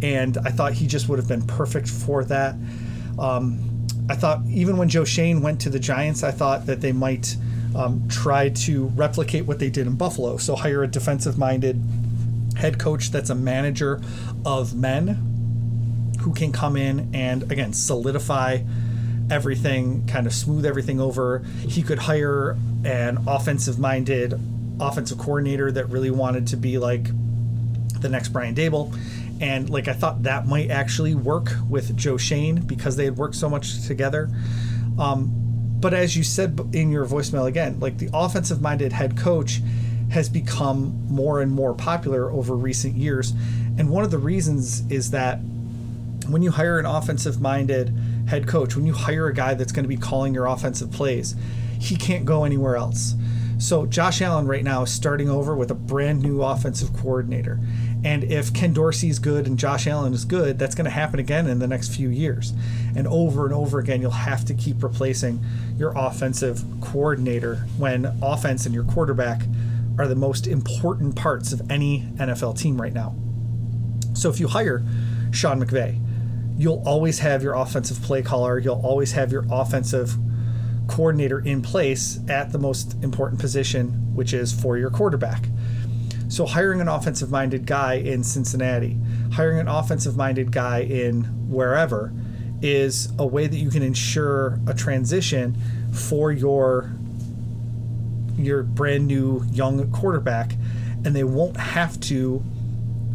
and 0.01 0.37
I 0.39 0.49
thought 0.49 0.73
he 0.73 0.87
just 0.87 1.07
would 1.09 1.19
have 1.19 1.27
been 1.27 1.45
perfect 1.45 1.87
for 1.87 2.23
that. 2.25 2.55
Um, 3.19 3.87
I 4.09 4.15
thought 4.15 4.41
even 4.47 4.77
when 4.77 4.89
Joe 4.89 5.05
Schoen 5.05 5.41
went 5.41 5.61
to 5.61 5.69
the 5.69 5.79
Giants, 5.79 6.23
I 6.23 6.31
thought 6.31 6.65
that 6.65 6.81
they 6.81 6.91
might 6.91 7.35
um, 7.75 8.07
try 8.09 8.49
to 8.49 8.87
replicate 8.87 9.45
what 9.45 9.59
they 9.59 9.69
did 9.69 9.87
in 9.87 9.95
Buffalo. 9.95 10.37
So 10.37 10.55
hire 10.55 10.83
a 10.83 10.87
defensive 10.87 11.37
minded 11.37 11.81
head 12.57 12.79
coach 12.79 13.11
that's 13.11 13.29
a 13.29 13.35
manager 13.35 14.01
of 14.45 14.73
men 14.73 16.13
who 16.21 16.33
can 16.33 16.51
come 16.51 16.75
in 16.75 17.09
and, 17.13 17.49
again, 17.51 17.73
solidify 17.73 18.59
everything, 19.31 20.05
kind 20.07 20.27
of 20.27 20.33
smooth 20.33 20.65
everything 20.65 20.99
over. 20.99 21.39
He 21.67 21.81
could 21.81 21.99
hire 21.99 22.57
an 22.83 23.19
offensive 23.27 23.79
minded 23.79 24.39
offensive 24.79 25.17
coordinator 25.17 25.71
that 25.71 25.89
really 25.89 26.11
wanted 26.11 26.47
to 26.47 26.57
be 26.57 26.77
like 26.77 27.05
the 28.01 28.09
next 28.09 28.29
Brian 28.29 28.55
Daboll. 28.55 28.95
And 29.39 29.69
like 29.69 29.87
I 29.87 29.93
thought 29.93 30.23
that 30.23 30.47
might 30.47 30.69
actually 30.69 31.15
work 31.15 31.51
with 31.69 31.95
Joe 31.95 32.17
Schoen 32.17 32.61
because 32.61 32.95
they 32.95 33.05
had 33.05 33.17
worked 33.17 33.35
so 33.35 33.49
much 33.49 33.87
together. 33.87 34.29
Um, 34.99 35.31
but 35.79 35.93
as 35.93 36.15
you 36.15 36.23
said 36.23 36.59
in 36.73 36.91
your 36.91 37.05
voicemail 37.05 37.47
again, 37.47 37.79
like 37.79 37.97
the 37.97 38.09
offensive 38.13 38.61
minded 38.61 38.91
head 38.91 39.17
coach 39.17 39.61
has 40.11 40.29
become 40.29 41.07
more 41.07 41.41
and 41.41 41.51
more 41.51 41.73
popular 41.73 42.29
over 42.29 42.55
recent 42.55 42.95
years. 42.95 43.33
And 43.77 43.89
one 43.89 44.03
of 44.03 44.11
the 44.11 44.17
reasons 44.17 44.85
is 44.91 45.11
that 45.11 45.39
when 46.27 46.43
you 46.43 46.51
hire 46.51 46.77
an 46.79 46.85
offensive 46.85 47.41
minded 47.41 47.93
head 48.27 48.47
coach, 48.47 48.75
when 48.75 48.85
you 48.85 48.93
hire 48.93 49.27
a 49.27 49.33
guy 49.33 49.53
that's 49.53 49.71
going 49.71 49.83
to 49.83 49.89
be 49.89 49.97
calling 49.97 50.33
your 50.33 50.45
offensive 50.45 50.91
plays, 50.91 51.35
he 51.79 51.95
can't 51.95 52.25
go 52.25 52.43
anywhere 52.43 52.75
else. 52.75 53.15
So 53.61 53.85
Josh 53.85 54.21
Allen 54.21 54.47
right 54.47 54.63
now 54.63 54.83
is 54.83 54.91
starting 54.91 55.29
over 55.29 55.55
with 55.55 55.69
a 55.69 55.75
brand 55.75 56.23
new 56.23 56.41
offensive 56.41 56.93
coordinator. 56.93 57.59
And 58.03 58.23
if 58.23 58.51
Ken 58.53 58.73
Dorsey 58.73 59.09
is 59.09 59.19
good 59.19 59.45
and 59.45 59.57
Josh 59.57 59.85
Allen 59.85 60.13
is 60.13 60.25
good, 60.25 60.57
that's 60.57 60.73
going 60.73 60.85
to 60.85 60.91
happen 60.91 61.19
again 61.19 61.45
in 61.45 61.59
the 61.59 61.67
next 61.67 61.95
few 61.95 62.09
years. 62.09 62.53
And 62.95 63.07
over 63.07 63.45
and 63.45 63.53
over 63.53 63.77
again, 63.77 64.01
you'll 64.01 64.09
have 64.09 64.45
to 64.45 64.55
keep 64.55 64.81
replacing 64.81 65.45
your 65.77 65.93
offensive 65.95 66.63
coordinator 66.81 67.67
when 67.77 68.05
offense 68.23 68.65
and 68.65 68.73
your 68.73 68.83
quarterback 68.85 69.43
are 69.99 70.07
the 70.07 70.15
most 70.15 70.47
important 70.47 71.15
parts 71.15 71.53
of 71.53 71.69
any 71.69 72.07
NFL 72.15 72.57
team 72.57 72.81
right 72.81 72.93
now. 72.93 73.15
So 74.15 74.29
if 74.29 74.39
you 74.39 74.47
hire 74.47 74.83
Sean 75.31 75.63
McVay, 75.63 75.99
you'll 76.61 76.83
always 76.85 77.17
have 77.17 77.41
your 77.41 77.55
offensive 77.55 77.99
play 78.03 78.21
caller, 78.21 78.59
you'll 78.59 78.85
always 78.85 79.13
have 79.13 79.31
your 79.31 79.43
offensive 79.49 80.15
coordinator 80.87 81.39
in 81.39 81.59
place 81.59 82.19
at 82.29 82.51
the 82.51 82.59
most 82.59 82.93
important 83.03 83.41
position, 83.41 83.87
which 84.13 84.31
is 84.31 84.53
for 84.53 84.77
your 84.77 84.91
quarterback. 84.91 85.45
So, 86.27 86.45
hiring 86.45 86.79
an 86.79 86.87
offensive 86.87 87.31
minded 87.31 87.65
guy 87.65 87.95
in 87.95 88.23
Cincinnati, 88.23 88.95
hiring 89.33 89.59
an 89.59 89.67
offensive 89.67 90.15
minded 90.15 90.51
guy 90.51 90.81
in 90.81 91.23
wherever 91.49 92.13
is 92.61 93.11
a 93.17 93.25
way 93.25 93.47
that 93.47 93.57
you 93.57 93.71
can 93.71 93.81
ensure 93.81 94.59
a 94.67 94.75
transition 94.75 95.57
for 95.91 96.31
your 96.31 96.91
your 98.37 98.61
brand 98.61 99.07
new 99.07 99.43
young 99.51 99.91
quarterback 99.91 100.53
and 101.03 101.15
they 101.15 101.23
won't 101.23 101.57
have 101.57 101.99
to 102.01 102.43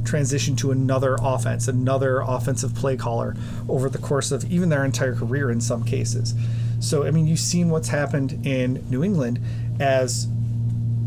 transition 0.06 0.56
to 0.56 0.70
another 0.70 1.16
offense, 1.20 1.68
another 1.68 2.20
offensive 2.20 2.74
play 2.74 2.96
caller 2.96 3.36
over 3.68 3.88
the 3.88 3.98
course 3.98 4.32
of 4.32 4.50
even 4.50 4.68
their 4.68 4.84
entire 4.84 5.14
career 5.14 5.50
in 5.50 5.60
some 5.60 5.84
cases. 5.84 6.34
So, 6.80 7.04
I 7.04 7.10
mean, 7.10 7.26
you've 7.26 7.38
seen 7.38 7.68
what's 7.70 7.88
happened 7.88 8.46
in 8.46 8.84
New 8.88 9.02
England 9.02 9.40
as 9.80 10.28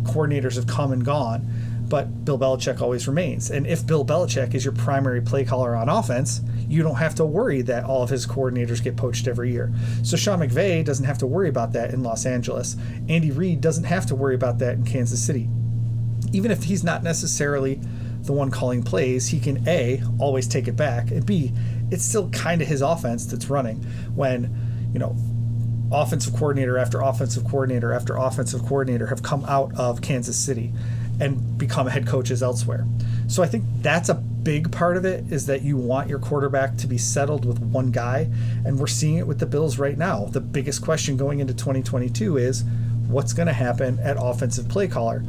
coordinators 0.04 0.56
have 0.56 0.68
come 0.68 0.92
and 0.92 1.06
gone, 1.06 1.48
but 1.88 2.26
Bill 2.26 2.38
Belichick 2.38 2.82
always 2.82 3.08
remains. 3.08 3.50
And 3.50 3.66
if 3.66 3.86
Bill 3.86 4.06
Belichick 4.06 4.54
is 4.54 4.64
your 4.64 4.74
primary 4.74 5.22
play 5.22 5.44
caller 5.44 5.76
on 5.76 5.90
offense, 5.90 6.42
you 6.68 6.84
don't 6.84 6.96
have 6.96 7.16
to 7.16 7.26
worry 7.26 7.62
that 7.64 7.84
all 7.84 8.04
of 8.04 8.10
his 8.10 8.28
coordinators 8.28 8.84
get 8.84 8.96
poached 8.96 9.28
every 9.28 9.52
year. 9.52 9.74
So 10.04 10.16
Sean 10.16 10.40
McVay 10.40 10.86
doesn't 10.86 11.06
have 11.06 11.18
to 11.20 11.28
worry 11.28 11.50
about 11.50 11.74
that 11.74 11.92
in 11.92 12.04
Los 12.04 12.26
Angeles. 12.26 12.78
Andy 13.08 13.32
Reid 13.32 13.60
doesn't 13.60 13.86
have 13.86 14.06
to 14.08 14.16
worry 14.16 14.36
about 14.36 14.60
that 14.60 14.76
in 14.76 14.86
Kansas 14.86 15.24
City. 15.24 15.50
Even 16.32 16.52
if 16.52 16.64
he's 16.64 16.84
not 16.84 17.02
necessarily 17.02 17.82
the 18.30 18.34
one 18.34 18.52
calling 18.52 18.84
plays, 18.84 19.30
he 19.30 19.40
can 19.40 19.68
A, 19.68 20.04
always 20.20 20.48
take 20.48 20.68
it 20.68 20.76
back, 20.76 21.10
and 21.10 21.26
B, 21.26 21.52
it's 21.90 22.06
still 22.06 22.30
kind 22.30 22.62
of 22.62 22.68
his 22.68 22.84
offense 22.84 23.26
that's 23.26 23.50
running 23.50 23.78
when, 24.14 24.56
you 24.94 25.00
know, 25.00 25.16
offensive 25.92 26.34
coordinator 26.34 26.78
after 26.78 27.02
offensive 27.02 27.44
coordinator 27.46 27.92
after 27.92 28.18
offensive 28.18 28.62
coordinator 28.62 29.08
have 29.08 29.24
come 29.24 29.44
out 29.46 29.74
of 29.80 30.04
Kansas 30.04 30.38
City 30.38 30.72
and 31.20 31.58
become 31.58 31.88
head 31.88 32.06
coaches 32.06 32.44
elsewhere. 32.44 32.86
So 33.28 33.42
I 33.42 33.48
think 33.48 33.64
that's 33.82 34.10
a 34.10 34.14
big 34.14 34.72
part 34.72 34.96
of 34.96 35.06
it 35.06 35.32
is 35.32 35.48
that 35.48 35.64
you 35.64 35.76
want 35.76 36.08
your 36.08 36.20
quarterback 36.20 36.78
to 36.78 36.86
be 36.86 37.00
settled 37.00 37.46
with 37.46 37.58
one 37.58 37.90
guy 37.90 38.30
and 38.64 38.78
we're 38.78 38.86
seeing 38.86 39.18
it 39.18 39.26
with 39.26 39.40
the 39.40 39.48
Bills 39.48 39.80
right 39.80 39.98
now. 39.98 40.26
The 40.26 40.40
biggest 40.40 40.84
question 40.84 41.18
going 41.18 41.40
into 41.40 41.56
2022 41.56 42.38
is 42.38 42.64
what's 43.08 43.34
going 43.34 43.48
to 43.48 43.54
happen 43.54 43.98
at 44.04 44.18
offensive 44.20 44.70
play 44.70 44.88
caller. 44.88 45.24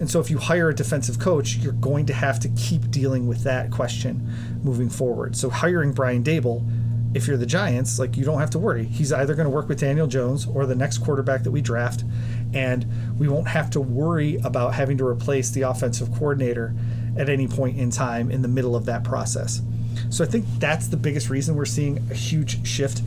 And 0.00 0.10
so 0.10 0.20
if 0.20 0.30
you 0.30 0.38
hire 0.38 0.68
a 0.68 0.74
defensive 0.74 1.18
coach, 1.18 1.56
you're 1.56 1.72
going 1.72 2.06
to 2.06 2.12
have 2.12 2.40
to 2.40 2.48
keep 2.50 2.90
dealing 2.90 3.26
with 3.26 3.44
that 3.44 3.70
question 3.70 4.28
moving 4.62 4.88
forward. 4.88 5.36
So 5.36 5.50
hiring 5.50 5.92
Brian 5.92 6.24
Daboll, 6.24 6.68
if 7.14 7.28
you're 7.28 7.36
the 7.36 7.46
Giants, 7.46 7.98
like 7.98 8.16
you 8.16 8.24
don't 8.24 8.40
have 8.40 8.50
to 8.50 8.58
worry. 8.58 8.84
He's 8.84 9.12
either 9.12 9.34
going 9.34 9.44
to 9.44 9.50
work 9.50 9.68
with 9.68 9.78
Daniel 9.78 10.08
Jones 10.08 10.46
or 10.46 10.66
the 10.66 10.74
next 10.74 10.98
quarterback 10.98 11.44
that 11.44 11.52
we 11.52 11.60
draft, 11.60 12.04
and 12.52 12.84
we 13.18 13.28
won't 13.28 13.48
have 13.48 13.70
to 13.70 13.80
worry 13.80 14.36
about 14.42 14.74
having 14.74 14.98
to 14.98 15.06
replace 15.06 15.50
the 15.50 15.62
offensive 15.62 16.12
coordinator 16.12 16.74
at 17.16 17.28
any 17.28 17.46
point 17.46 17.78
in 17.78 17.90
time 17.90 18.32
in 18.32 18.42
the 18.42 18.48
middle 18.48 18.74
of 18.74 18.84
that 18.86 19.04
process. 19.04 19.62
So 20.10 20.24
I 20.24 20.26
think 20.26 20.44
that's 20.58 20.88
the 20.88 20.96
biggest 20.96 21.30
reason 21.30 21.54
we're 21.54 21.66
seeing 21.66 21.98
a 22.10 22.14
huge 22.14 22.66
shift 22.66 23.00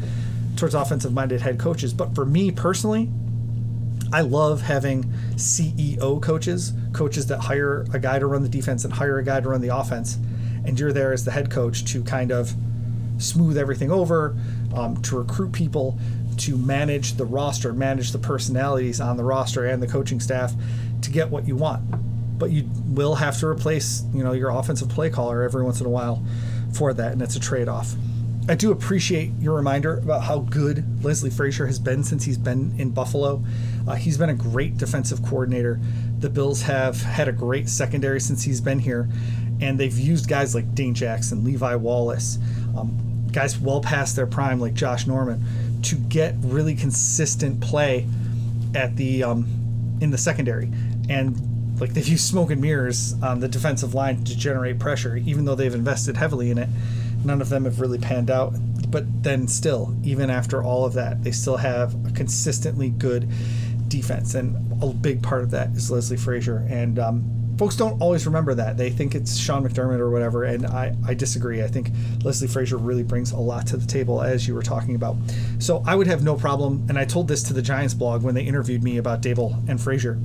towards 0.56 0.74
offensive 0.74 1.14
minded 1.14 1.42
head 1.42 1.60
coaches. 1.60 1.94
But 1.94 2.16
for 2.16 2.26
me 2.26 2.50
personally, 2.50 3.10
I 4.12 4.22
love 4.22 4.62
having 4.62 5.04
CEO 5.36 6.22
coaches, 6.22 6.74
coaches 6.94 7.28
that 7.28 7.40
hire 7.40 7.86
a 7.94 8.00
guy 8.00 8.20
to 8.20 8.26
run 8.26 8.44
the 8.44 8.50
defense 8.50 8.86
and 8.86 8.94
hire 8.94 9.18
a 9.18 9.24
guy 9.24 9.42
to 9.42 9.50
run 9.50 9.62
the 9.62 9.76
offense. 9.76 10.18
And 10.66 10.80
you're 10.80 10.94
there 10.94 11.14
as 11.14 11.26
the 11.26 11.32
head 11.32 11.52
coach 11.52 11.86
to 11.92 12.04
kind 12.04 12.32
of 12.32 12.54
smooth 13.18 13.58
everything 13.58 13.92
over, 13.92 14.36
um, 14.74 15.02
to 15.04 15.18
recruit 15.18 15.52
people, 15.52 16.00
to 16.38 16.58
manage 16.58 17.14
the 17.14 17.26
roster, 17.26 17.74
manage 17.74 18.12
the 18.12 18.20
personalities 18.20 19.02
on 19.02 19.18
the 19.18 19.24
roster 19.24 19.66
and 19.66 19.82
the 19.82 19.88
coaching 19.88 20.20
staff 20.20 20.54
to 21.02 21.10
get 21.10 21.30
what 21.30 21.48
you 21.48 21.56
want. 21.56 21.84
But 22.40 22.52
you 22.52 22.70
will 22.86 23.16
have 23.16 23.38
to 23.40 23.48
replace, 23.48 24.04
you 24.14 24.24
know, 24.24 24.34
your 24.34 24.52
offensive 24.52 24.90
play 24.90 25.10
caller 25.10 25.42
every 25.42 25.64
once 25.64 25.80
in 25.80 25.86
a 25.86 25.90
while 25.90 26.24
for 26.74 26.94
that, 26.94 27.12
and 27.12 27.22
it's 27.22 27.36
a 27.36 27.40
trade-off. 27.40 27.96
I 28.50 28.56
do 28.56 28.72
appreciate 28.72 29.32
your 29.40 29.56
reminder 29.56 29.98
about 29.98 30.24
how 30.24 30.40
good 30.40 31.04
Leslie 31.04 31.30
Frazier 31.30 31.66
has 31.66 31.80
been 31.80 32.04
since 32.04 32.24
he's 32.24 32.38
been 32.38 32.74
in 32.78 32.92
Buffalo. 32.92 33.44
Uh, 33.88 33.96
he's 33.96 34.18
been 34.18 34.30
a 34.30 34.36
great 34.36 34.78
defensive 34.78 35.24
coordinator. 35.24 35.80
The 36.20 36.30
Bills 36.30 36.62
have 36.64 37.02
had 37.02 37.28
a 37.28 37.32
great 37.32 37.70
secondary 37.70 38.20
since 38.20 38.44
he's 38.44 38.60
been 38.60 38.80
here, 38.80 39.10
and 39.62 39.80
they've 39.80 39.98
used 39.98 40.28
guys 40.28 40.54
like 40.54 40.76
Dane 40.76 40.94
Jackson, 40.94 41.44
Levi 41.44 41.76
Wallace, 41.76 42.38
um, 42.78 43.28
guys 43.32 43.58
well 43.60 43.82
past 43.82 44.16
their 44.16 44.28
prime 44.28 44.60
like 44.60 44.74
Josh 44.74 45.08
Norman 45.08 45.44
to 45.84 45.96
get 45.96 46.36
really 46.40 46.76
consistent 46.76 47.62
play 47.62 48.08
at 48.74 48.96
the 48.96 49.24
um, 49.24 49.48
in 50.02 50.12
the 50.12 50.18
secondary 50.18 50.72
and 51.10 51.80
like 51.80 51.94
they've 51.94 52.08
used 52.08 52.28
smoke 52.28 52.50
and 52.50 52.62
mirrors 52.62 53.14
on 53.22 53.40
the 53.40 53.48
defensive 53.48 53.94
line 53.94 54.24
to 54.24 54.36
generate 54.36 54.80
pressure 54.80 55.18
even 55.18 55.46
though 55.46 55.56
they've 55.56 55.76
invested 55.76 56.18
heavily 56.18 56.52
in 56.52 56.58
it 56.58 56.70
none 57.24 57.42
of 57.42 57.50
them 57.50 57.66
have 57.66 57.80
really 57.80 57.98
panned 57.98 58.30
out 58.30 58.54
but 58.90 59.06
then 59.24 59.48
still 59.48 59.96
even 60.04 60.30
after 60.30 60.64
all 60.64 60.86
of 60.86 60.94
that 60.94 61.24
they 61.24 61.32
still 61.32 61.58
have 61.58 61.94
a 62.06 62.12
consistently 62.12 62.90
good 62.90 63.30
defense 63.90 64.36
and 64.36 64.56
a 64.84 64.88
big 64.88 65.22
part 65.22 65.44
of 65.44 65.52
that 65.52 65.70
is 65.72 65.90
Leslie 65.90 66.18
Frazier 66.18 66.66
and 66.70 67.00
um, 67.00 67.38
folks 67.58 67.76
don't 67.76 68.00
always 68.02 68.26
remember 68.26 68.54
that. 68.54 68.78
They 68.78 68.90
think 68.90 69.16
it's 69.16 69.36
Sean 69.36 69.68
McDermott 69.68 70.00
or 70.00 70.10
whatever, 70.10 70.44
and 70.44 70.66
I, 70.66 70.96
I 71.06 71.14
disagree. 71.14 71.64
I 71.64 71.68
think 71.68 71.90
Leslie 72.24 72.48
Frazier 72.48 72.78
really 72.78 73.04
brings 73.04 73.32
a 73.32 73.38
lot 73.38 73.66
to 73.68 73.78
the 73.78 73.86
table, 73.86 74.22
as 74.22 74.48
you 74.48 74.54
were 74.54 74.62
talking 74.62 74.96
about. 74.96 75.18
So 75.60 75.84
I 75.86 75.96
would 75.96 76.08
have 76.08 76.24
no 76.24 76.36
problem, 76.36 76.86
and 76.90 76.98
I 76.98 77.06
told 77.06 77.28
this 77.28 77.44
to 77.44 77.54
the 77.54 77.62
Giants 77.62 77.94
blog 77.94 78.24
when 78.24 78.36
they 78.36 78.44
interviewed 78.44 78.84
me 78.84 78.98
about 78.98 79.22
Daboll 79.22 79.68
and 79.68 79.82
Frazier. 79.82 80.20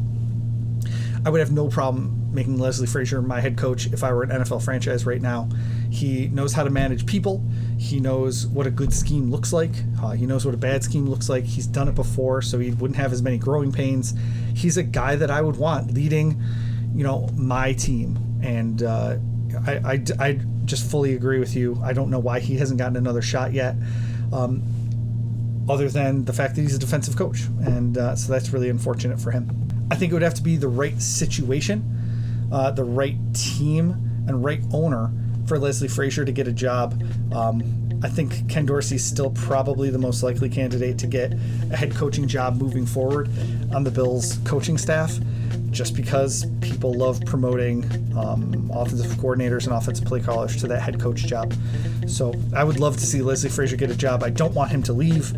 I 1.25 1.31
would 1.31 1.41
have 1.41 1.53
no 1.53 1.69
problem 1.69 2.19
making 2.33 2.59
Leslie 2.59 2.87
Frazier 2.87 3.23
my 3.23 3.41
head 3.41 3.57
coach 3.57 3.87
if 3.87 4.03
I 4.03 4.13
were 4.13 4.23
an 4.23 4.31
NFL 4.31 4.65
franchise 4.65 5.05
right 5.07 5.21
now. 5.21 5.49
He 5.91 6.29
knows 6.29 6.53
how 6.53 6.65
to 6.65 6.71
manage 6.71 7.07
people. 7.07 7.45
He 7.79 8.01
knows 8.01 8.47
what 8.47 8.67
a 8.67 8.71
good 8.71 8.93
scheme 8.93 9.31
looks 9.31 9.53
like. 9.53 9.73
Uh, 10.03 10.13
he 10.13 10.27
knows 10.27 10.45
what 10.45 10.55
a 10.55 10.59
bad 10.59 10.83
scheme 10.83 11.07
looks 11.07 11.29
like. 11.29 11.45
He's 11.45 11.67
done 11.67 11.89
it 11.89 11.95
before, 11.95 12.43
so 12.43 12.59
he 12.59 12.71
wouldn't 12.71 12.97
have 12.97 13.13
as 13.13 13.23
many 13.23 13.39
growing 13.39 13.71
pains. 13.71 14.15
He's 14.55 14.77
a 14.77 14.83
guy 14.83 15.17
that 15.17 15.31
I 15.31 15.43
would 15.43 15.57
want 15.57 15.93
leading 15.93 16.43
you 16.95 17.05
know, 17.05 17.29
my 17.35 17.73
team. 17.73 18.19
And 18.43 18.83
uh, 18.83 19.17
I, 19.67 19.73
I, 19.73 20.05
I, 20.19 20.41
just 20.65 20.89
fully 20.89 21.15
agree 21.15 21.41
with 21.41 21.57
you. 21.57 21.77
I 21.83 21.93
don't 21.93 22.09
know 22.09 22.21
why 22.21 22.39
he 22.39 22.57
hasn't 22.57 22.79
gotten 22.79 22.97
another 22.97 23.21
shot 23.21 23.53
yet, 23.53 23.75
um, 24.33 24.63
other 25.69 25.89
than 25.89 26.25
the 26.25 26.33
fact 26.33 26.55
that 26.55 26.63
he's 26.63 26.77
a 26.77 26.79
defensive 26.79 27.17
coach. 27.17 27.43
And 27.65 27.99
uh, 27.99 28.15
so 28.15 28.33
that's 28.33 28.51
really 28.51 28.69
unfortunate 28.69 29.21
for 29.21 29.33
him. 29.33 29.62
I 29.93 29.95
think 29.95 30.11
it 30.11 30.15
would 30.15 30.23
have 30.23 30.33
to 30.35 30.43
be 30.43 30.57
the 30.57 30.69
right 30.69 30.99
situation, 31.03 32.49
uh, 32.51 32.71
the 32.71 32.83
right 32.83 33.19
team, 33.35 33.91
and 34.27 34.43
right 34.43 34.63
owner 34.73 35.13
for 35.47 35.59
Leslie 35.59 35.87
Frazier 35.87 36.25
to 36.25 36.33
get 36.33 36.49
a 36.49 36.53
job. 36.53 36.99
Um, 37.31 38.01
I 38.03 38.09
think 38.09 38.49
Ken 38.49 38.65
Dorsey's 38.65 39.05
still 39.05 39.29
probably 39.33 39.91
the 39.91 39.99
most 39.99 40.23
likely 40.23 40.49
candidate 40.49 40.97
to 40.97 41.07
get 41.07 41.35
a 41.71 41.77
head 41.77 41.95
coaching 41.95 42.27
job 42.27 42.57
moving 42.57 42.87
forward 42.87 43.29
on 43.75 43.85
the 43.85 43.91
Bills 43.91 44.39
coaching 44.47 44.79
staff, 44.79 45.19
just 45.71 45.95
because 45.95 46.47
people 46.63 46.95
love 46.95 47.21
promoting 47.27 47.85
um, 48.17 48.71
offensive 48.73 49.11
coordinators 49.19 49.67
and 49.67 49.75
offensive 49.75 50.07
play 50.07 50.21
callers 50.21 50.57
to 50.57 50.67
that 50.69 50.81
head 50.81 50.99
coach 50.99 51.27
job. 51.27 51.53
So 52.07 52.33
I 52.57 52.65
would 52.65 52.81
love 52.81 52.97
to 52.97 53.05
see 53.05 53.21
Leslie 53.21 53.51
Frazier 53.51 53.77
get 53.77 53.91
a 53.91 53.95
job. 53.95 54.23
I 54.23 54.31
don't 54.31 54.55
want 54.55 54.71
him 54.71 54.83
to 54.85 54.95
leave, 54.95 55.35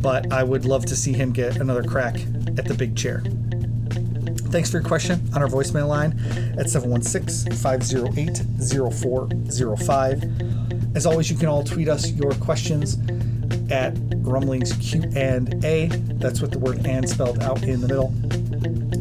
but 0.00 0.32
I 0.32 0.44
would 0.44 0.64
love 0.64 0.86
to 0.86 0.96
see 0.96 1.12
him 1.12 1.30
get 1.30 1.58
another 1.58 1.82
crack 1.82 2.14
at 2.56 2.64
the 2.64 2.74
big 2.74 2.96
chair. 2.96 3.22
Thanks 4.52 4.70
for 4.70 4.78
your 4.80 4.86
question 4.86 5.26
on 5.34 5.40
our 5.40 5.48
voicemail 5.48 5.88
line 5.88 6.12
at 6.58 6.68
716 6.68 7.56
508 7.56 8.42
0405. 8.60 10.94
As 10.94 11.06
always, 11.06 11.30
you 11.30 11.38
can 11.38 11.48
all 11.48 11.64
tweet 11.64 11.88
us 11.88 12.12
your 12.12 12.32
questions 12.32 12.98
at 13.70 13.94
rumblings 14.18 14.74
Q 14.74 15.04
and 15.16 15.64
A. 15.64 15.86
That's 15.86 16.42
with 16.42 16.50
the 16.50 16.58
word 16.58 16.86
and 16.86 17.08
spelled 17.08 17.42
out 17.42 17.62
in 17.62 17.80
the 17.80 17.88
middle. 17.88 18.12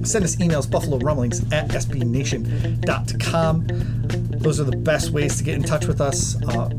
Send 0.06 0.24
us 0.24 0.38
emails, 0.38 0.72
buffalo 0.72 1.00
rumblings 1.00 1.42
at 1.52 1.68
sbnation.com. 1.68 3.68
Those 4.40 4.62
are 4.62 4.64
the 4.64 4.78
best 4.78 5.12
ways 5.12 5.38
to 5.38 5.44
get 5.44 5.56
in 5.56 5.64
touch 5.64 5.86
with 5.86 6.00
us. 6.00 6.42
Uh, 6.44 6.70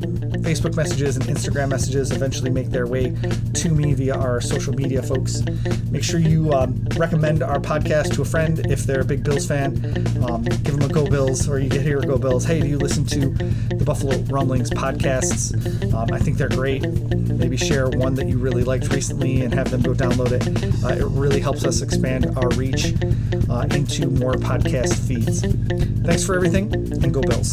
Facebook 0.43 0.77
messages 0.77 1.17
and 1.17 1.25
Instagram 1.27 1.69
messages 1.69 2.11
eventually 2.11 2.51
make 2.51 2.71
their 2.71 2.87
way 2.87 3.15
to 3.55 3.69
me 3.71 3.95
via 3.95 4.15
our 4.15 4.41
social 4.41 4.73
media 4.73 5.03
folks. 5.03 5.43
Make 5.91 6.03
sure 6.03 6.19
you 6.19 6.53
um, 6.53 6.85
recommend 6.97 7.43
our 7.43 7.59
podcast 7.61 8.15
to 8.15 8.23
a 8.23 8.25
friend 8.25 8.67
if 8.71 8.85
they're 8.85 9.03
a 9.03 9.05
big 9.05 9.23
Bills 9.25 9.47
fan. 9.47 9.77
Um, 10.25 10.43
give 10.43 10.79
them 10.79 10.83
a 10.83 10.93
Go 10.93 11.07
Bills, 11.07 11.49
or 11.49 11.59
you 11.59 11.69
get 11.69 11.83
here 11.83 12.01
Go 12.01 12.19
Bills. 12.19 12.45
Hey, 12.45 12.61
do 12.61 12.67
you 12.67 12.79
listen 12.79 13.05
to 13.07 13.31
the 13.77 13.85
Buffalo 13.85 14.19
Rumblings 14.23 14.71
podcasts? 14.71 15.53
Um, 15.93 16.13
I 16.13 16.19
think 16.19 16.39
they're 16.39 16.49
great. 16.49 16.83
Maybe 16.83 17.57
share 17.57 17.89
one 17.89 18.15
that 18.15 18.27
you 18.27 18.39
really 18.39 18.65
liked 18.65 18.93
recently 18.93 19.43
and 19.43 19.55
have 19.55 19.71
them 19.71 19.83
go 19.83 19.93
download 19.95 20.33
it. 20.33 20.85
Uh, 20.85 21.05
it 21.05 21.09
really 21.11 21.41
helps 21.41 21.65
us 21.65 21.83
expand 21.83 22.27
our 22.37 22.49
reach 22.51 22.95
uh, 23.49 23.67
into 23.75 24.09
more 24.09 24.35
podcast 24.35 25.07
feeds. 25.07 25.43
Thanks 26.07 26.25
for 26.25 26.35
everything, 26.35 26.73
and 26.73 27.13
go 27.13 27.21
Bills. 27.21 27.53